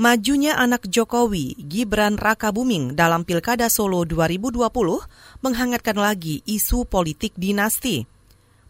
[0.00, 4.56] Majunya anak Jokowi, Gibran Rakabuming dalam Pilkada Solo 2020
[5.44, 8.08] menghangatkan lagi isu politik dinasti.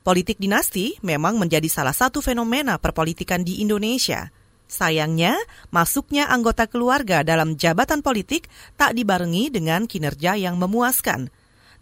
[0.03, 4.35] Politik dinasti memang menjadi salah satu fenomena perpolitikan di Indonesia.
[4.67, 5.39] Sayangnya,
[5.71, 11.31] masuknya anggota keluarga dalam jabatan politik tak dibarengi dengan kinerja yang memuaskan.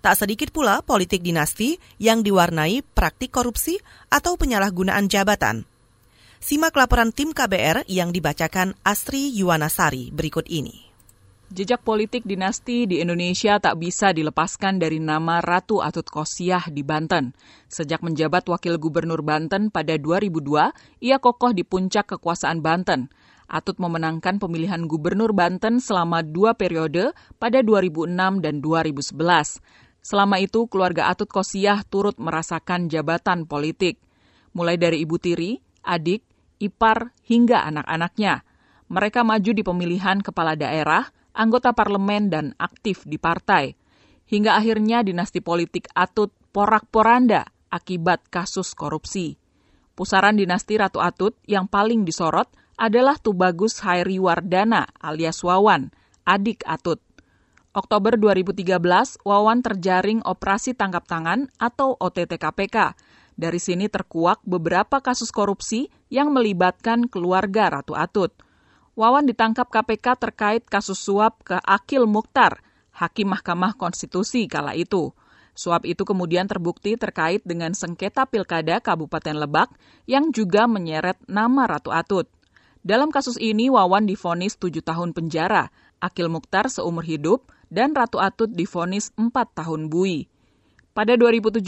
[0.05, 3.81] Tak sedikit pula politik dinasti yang diwarnai praktik korupsi
[4.13, 5.78] atau penyalahgunaan jabatan.
[6.39, 10.87] Simak laporan tim KBR yang dibacakan Astri Yuwanasari berikut ini.
[11.51, 17.35] Jejak politik dinasti di Indonesia tak bisa dilepaskan dari nama Ratu Atut Kosiah di Banten.
[17.67, 23.11] Sejak menjabat Wakil Gubernur Banten pada 2002, ia kokoh di puncak kekuasaan Banten.
[23.51, 28.15] Atut memenangkan pemilihan Gubernur Banten selama dua periode pada 2006
[28.47, 29.59] dan 2011.
[30.07, 33.99] Selama itu, keluarga Atut Kosiah turut merasakan jabatan politik.
[34.55, 36.28] Mulai dari Ibu Tiri, adik,
[36.59, 38.43] ipar, hingga anak-anaknya.
[38.89, 43.75] Mereka maju di pemilihan kepala daerah, anggota parlemen, dan aktif di partai.
[44.29, 49.37] Hingga akhirnya dinasti politik Atut porak-poranda akibat kasus korupsi.
[49.97, 55.91] Pusaran dinasti Ratu Atut yang paling disorot adalah Tubagus Hairi Wardana alias Wawan,
[56.23, 57.03] adik Atut.
[57.75, 58.79] Oktober 2013,
[59.27, 62.77] Wawan terjaring operasi tangkap tangan atau OTT KPK
[63.39, 68.35] dari sini terkuak beberapa kasus korupsi yang melibatkan keluarga Ratu Atut.
[68.99, 72.59] Wawan ditangkap KPK terkait kasus suap ke Akil Mukhtar,
[72.91, 75.15] Hakim Mahkamah Konstitusi kala itu.
[75.55, 79.71] Suap itu kemudian terbukti terkait dengan sengketa pilkada Kabupaten Lebak
[80.11, 82.27] yang juga menyeret nama Ratu Atut.
[82.83, 85.71] Dalam kasus ini, Wawan difonis tujuh tahun penjara,
[86.03, 90.27] Akil Mukhtar seumur hidup, dan Ratu Atut difonis empat tahun bui.
[90.99, 91.63] Pada 2017,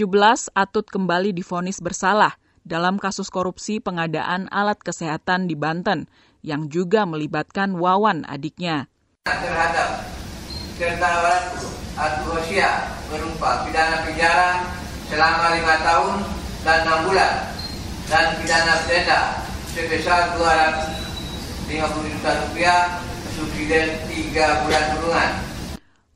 [0.58, 2.34] Atut kembali difonis bersalah
[2.66, 6.10] dalam kasus korupsi pengadaan alat kesehatan di Banten
[6.42, 8.90] yang juga melibatkan Wawan adiknya.
[9.30, 10.02] Terhadap
[10.82, 11.62] terdakwa
[11.94, 14.66] Atut Rosia berupa pidana penjara
[15.06, 16.26] selama lima tahun
[16.66, 17.54] dan enam bulan
[18.10, 20.34] dan pidana denda sebesar
[21.70, 21.70] 250
[22.18, 22.98] juta rupiah
[23.38, 25.49] subsidi tiga bulan kurungan.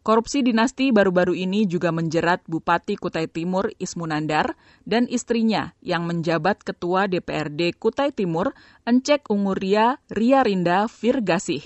[0.05, 4.53] Korupsi dinasti baru-baru ini juga menjerat Bupati Kutai Timur Ismunandar
[4.85, 8.53] dan istrinya yang menjabat Ketua DPRD Kutai Timur
[8.85, 11.65] Encek Unguria Ria Rinda Virgasih.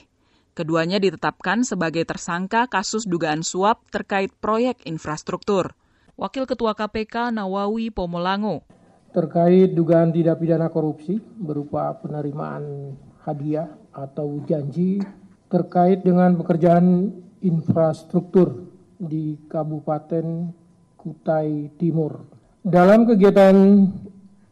[0.55, 5.75] Keduanya ditetapkan sebagai tersangka kasus dugaan suap terkait proyek infrastruktur.
[6.15, 8.63] Wakil Ketua KPK Nawawi Pomolango.
[9.11, 12.95] Terkait dugaan tidak pidana korupsi berupa penerimaan
[13.27, 15.03] hadiah atau janji
[15.51, 18.69] terkait dengan pekerjaan infrastruktur
[18.99, 20.51] di Kabupaten
[20.99, 22.27] Kutai Timur.
[22.63, 23.55] Dalam kegiatan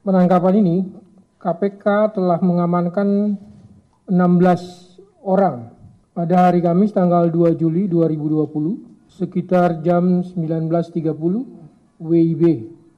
[0.07, 0.77] penangkapan ini,
[1.37, 3.37] KPK telah mengamankan
[4.07, 5.75] 16 orang
[6.15, 12.43] pada hari Kamis tanggal 2 Juli 2020 sekitar jam 19.30 WIB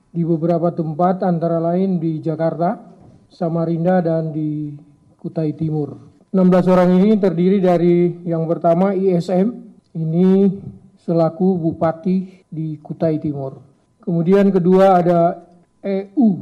[0.09, 2.81] di beberapa tempat antara lain di Jakarta,
[3.29, 4.73] Samarinda, dan di
[5.21, 6.09] Kutai Timur.
[6.33, 9.68] 16 orang ini terdiri dari yang pertama ISM,
[9.99, 10.55] ini
[11.03, 13.59] selaku bupati di Kutai Timur.
[13.99, 15.43] Kemudian kedua ada
[15.83, 16.39] EU.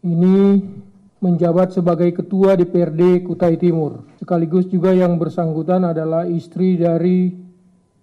[0.00, 0.36] Ini
[1.20, 4.08] menjabat sebagai ketua DPRD Kutai Timur.
[4.18, 7.30] Sekaligus juga yang bersangkutan adalah istri dari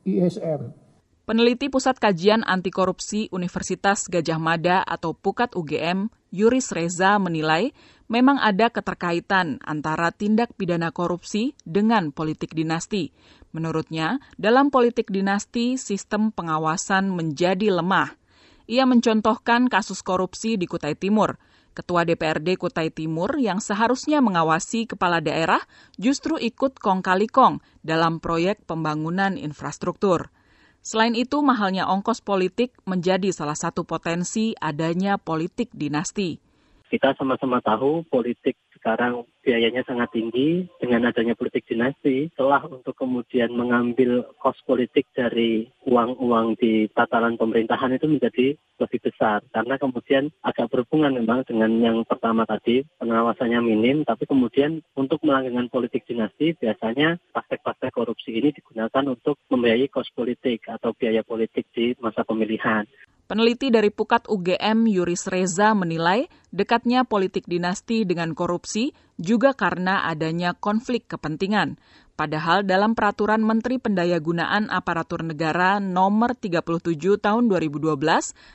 [0.06, 0.87] ISM.
[1.28, 7.76] Peneliti Pusat Kajian Anti Korupsi Universitas Gajah Mada atau Pukat UGM, Yuris Reza menilai
[8.08, 13.12] memang ada keterkaitan antara tindak pidana korupsi dengan politik dinasti.
[13.52, 18.16] Menurutnya, dalam politik dinasti, sistem pengawasan menjadi lemah.
[18.72, 21.36] Ia mencontohkan kasus korupsi di Kutai Timur.
[21.76, 25.60] Ketua DPRD Kutai Timur yang seharusnya mengawasi kepala daerah
[26.00, 30.32] justru ikut kong kali kong dalam proyek pembangunan infrastruktur.
[30.88, 36.40] Selain itu, mahalnya ongkos politik menjadi salah satu potensi adanya politik dinasti.
[36.88, 43.50] Kita sama-sama tahu politik sekarang biayanya sangat tinggi dengan adanya politik dinasti telah untuk kemudian
[43.56, 50.70] mengambil kos politik dari uang-uang di tataran pemerintahan itu menjadi lebih besar karena kemudian agak
[50.70, 57.18] berhubungan memang dengan yang pertama tadi pengawasannya minim tapi kemudian untuk melanggengkan politik dinasti biasanya
[57.34, 62.86] praktek-praktek korupsi ini digunakan untuk membiayai kos politik atau biaya politik di masa pemilihan.
[63.28, 70.56] Peneliti dari Pukat UGM Yuris Reza menilai dekatnya politik dinasti dengan korupsi juga karena adanya
[70.56, 71.76] konflik kepentingan.
[72.16, 78.00] Padahal dalam peraturan Menteri Pendayagunaan Aparatur Negara nomor 37 tahun 2012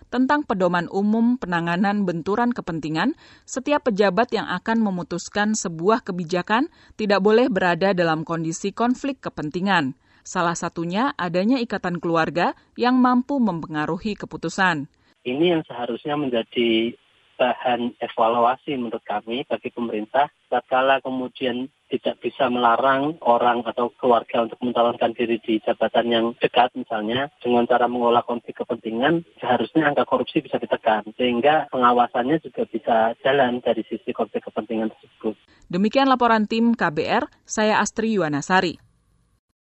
[0.08, 3.12] tentang pedoman umum penanganan benturan kepentingan,
[3.44, 10.00] setiap pejabat yang akan memutuskan sebuah kebijakan tidak boleh berada dalam kondisi konflik kepentingan.
[10.22, 14.86] Salah satunya adanya ikatan keluarga yang mampu mempengaruhi keputusan.
[15.22, 16.94] Ini yang seharusnya menjadi
[17.42, 24.62] bahan evaluasi menurut kami bagi pemerintah tatkala kemudian tidak bisa melarang orang atau keluarga untuk
[24.62, 30.40] mencalonkan diri di jabatan yang dekat misalnya dengan cara mengolah konflik kepentingan seharusnya angka korupsi
[30.40, 35.34] bisa ditekan sehingga pengawasannya juga bisa jalan dari sisi konflik kepentingan tersebut.
[35.66, 38.91] Demikian laporan tim KBR, saya Astri Yuwanasari.